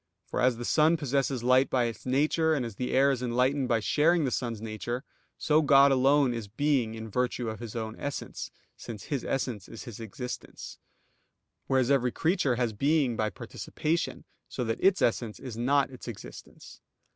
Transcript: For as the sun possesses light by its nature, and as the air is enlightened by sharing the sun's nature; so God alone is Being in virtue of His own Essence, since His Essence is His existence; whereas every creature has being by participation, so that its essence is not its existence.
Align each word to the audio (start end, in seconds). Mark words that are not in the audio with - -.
For 0.25 0.41
as 0.41 0.57
the 0.57 0.65
sun 0.65 0.97
possesses 0.97 1.43
light 1.43 1.69
by 1.69 1.83
its 1.83 2.07
nature, 2.07 2.55
and 2.55 2.65
as 2.65 2.73
the 2.77 2.91
air 2.91 3.11
is 3.11 3.21
enlightened 3.21 3.67
by 3.67 3.81
sharing 3.81 4.25
the 4.25 4.31
sun's 4.31 4.59
nature; 4.59 5.03
so 5.37 5.61
God 5.61 5.91
alone 5.91 6.33
is 6.33 6.47
Being 6.47 6.95
in 6.95 7.07
virtue 7.07 7.49
of 7.51 7.59
His 7.59 7.75
own 7.75 7.95
Essence, 7.99 8.49
since 8.75 9.03
His 9.03 9.23
Essence 9.23 9.69
is 9.69 9.83
His 9.83 9.99
existence; 9.99 10.79
whereas 11.67 11.91
every 11.91 12.11
creature 12.11 12.55
has 12.55 12.73
being 12.73 13.15
by 13.15 13.29
participation, 13.29 14.25
so 14.49 14.63
that 14.63 14.83
its 14.83 15.03
essence 15.03 15.39
is 15.39 15.55
not 15.55 15.91
its 15.91 16.07
existence. 16.07 16.81